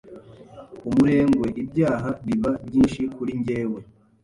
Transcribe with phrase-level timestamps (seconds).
[0.87, 3.79] umurengwe ibyaha biba byinshi kuri njyewe